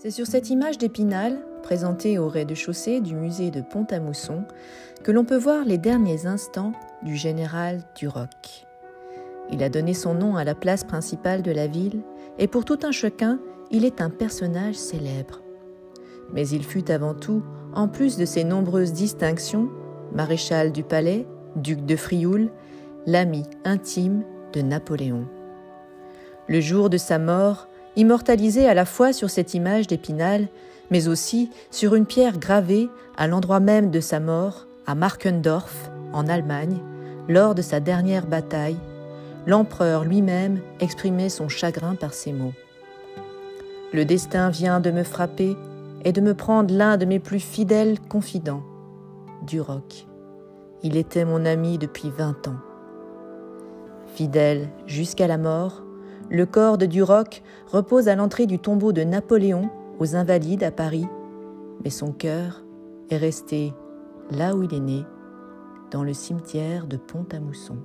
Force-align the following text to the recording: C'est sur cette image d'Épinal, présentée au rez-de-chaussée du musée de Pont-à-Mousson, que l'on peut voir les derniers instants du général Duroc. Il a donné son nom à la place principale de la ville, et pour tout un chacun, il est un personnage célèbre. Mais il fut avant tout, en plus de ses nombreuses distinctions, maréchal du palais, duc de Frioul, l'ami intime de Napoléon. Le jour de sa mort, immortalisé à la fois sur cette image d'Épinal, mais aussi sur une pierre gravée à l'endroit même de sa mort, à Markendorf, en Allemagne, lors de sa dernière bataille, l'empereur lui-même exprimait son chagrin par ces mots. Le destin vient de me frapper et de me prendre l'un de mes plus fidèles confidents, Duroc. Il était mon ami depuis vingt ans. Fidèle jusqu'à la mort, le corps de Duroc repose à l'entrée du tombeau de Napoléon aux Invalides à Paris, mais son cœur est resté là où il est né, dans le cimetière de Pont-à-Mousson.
C'est 0.00 0.12
sur 0.12 0.28
cette 0.28 0.48
image 0.48 0.78
d'Épinal, 0.78 1.40
présentée 1.64 2.20
au 2.20 2.28
rez-de-chaussée 2.28 3.00
du 3.00 3.16
musée 3.16 3.50
de 3.50 3.60
Pont-à-Mousson, 3.60 4.44
que 5.02 5.10
l'on 5.10 5.24
peut 5.24 5.36
voir 5.36 5.64
les 5.64 5.76
derniers 5.76 6.24
instants 6.24 6.70
du 7.02 7.16
général 7.16 7.82
Duroc. 7.96 8.64
Il 9.50 9.60
a 9.60 9.68
donné 9.68 9.94
son 9.94 10.14
nom 10.14 10.36
à 10.36 10.44
la 10.44 10.54
place 10.54 10.84
principale 10.84 11.42
de 11.42 11.50
la 11.50 11.66
ville, 11.66 12.02
et 12.38 12.46
pour 12.46 12.64
tout 12.64 12.78
un 12.84 12.92
chacun, 12.92 13.40
il 13.72 13.84
est 13.84 14.00
un 14.00 14.08
personnage 14.08 14.76
célèbre. 14.76 15.42
Mais 16.32 16.48
il 16.48 16.62
fut 16.62 16.92
avant 16.92 17.14
tout, 17.14 17.42
en 17.74 17.88
plus 17.88 18.16
de 18.16 18.24
ses 18.24 18.44
nombreuses 18.44 18.92
distinctions, 18.92 19.68
maréchal 20.12 20.70
du 20.70 20.84
palais, 20.84 21.26
duc 21.56 21.84
de 21.84 21.96
Frioul, 21.96 22.52
l'ami 23.04 23.42
intime 23.64 24.22
de 24.52 24.62
Napoléon. 24.62 25.26
Le 26.46 26.60
jour 26.60 26.88
de 26.88 26.98
sa 26.98 27.18
mort, 27.18 27.68
immortalisé 27.98 28.66
à 28.68 28.74
la 28.74 28.84
fois 28.84 29.12
sur 29.12 29.28
cette 29.28 29.54
image 29.54 29.88
d'Épinal, 29.88 30.48
mais 30.90 31.08
aussi 31.08 31.50
sur 31.70 31.94
une 31.94 32.06
pierre 32.06 32.38
gravée 32.38 32.88
à 33.16 33.26
l'endroit 33.26 33.60
même 33.60 33.90
de 33.90 34.00
sa 34.00 34.20
mort, 34.20 34.66
à 34.86 34.94
Markendorf, 34.94 35.90
en 36.12 36.28
Allemagne, 36.28 36.78
lors 37.28 37.54
de 37.54 37.60
sa 37.60 37.80
dernière 37.80 38.26
bataille, 38.26 38.78
l'empereur 39.46 40.04
lui-même 40.04 40.60
exprimait 40.80 41.28
son 41.28 41.48
chagrin 41.48 41.96
par 41.96 42.14
ces 42.14 42.32
mots. 42.32 42.54
Le 43.92 44.04
destin 44.04 44.48
vient 44.48 44.80
de 44.80 44.90
me 44.90 45.02
frapper 45.02 45.56
et 46.04 46.12
de 46.12 46.20
me 46.20 46.34
prendre 46.34 46.72
l'un 46.72 46.96
de 46.98 47.04
mes 47.04 47.18
plus 47.18 47.40
fidèles 47.40 47.98
confidents, 48.00 48.62
Duroc. 49.46 50.06
Il 50.84 50.96
était 50.96 51.24
mon 51.24 51.44
ami 51.44 51.78
depuis 51.78 52.10
vingt 52.10 52.46
ans. 52.46 52.58
Fidèle 54.14 54.68
jusqu'à 54.86 55.26
la 55.26 55.38
mort, 55.38 55.82
le 56.30 56.46
corps 56.46 56.78
de 56.78 56.86
Duroc 56.86 57.42
repose 57.66 58.08
à 58.08 58.14
l'entrée 58.14 58.46
du 58.46 58.58
tombeau 58.58 58.92
de 58.92 59.02
Napoléon 59.02 59.70
aux 59.98 60.14
Invalides 60.14 60.62
à 60.62 60.70
Paris, 60.70 61.06
mais 61.82 61.90
son 61.90 62.12
cœur 62.12 62.62
est 63.10 63.16
resté 63.16 63.72
là 64.30 64.54
où 64.54 64.62
il 64.62 64.74
est 64.74 64.80
né, 64.80 65.04
dans 65.90 66.04
le 66.04 66.12
cimetière 66.12 66.86
de 66.86 66.96
Pont-à-Mousson. 66.96 67.76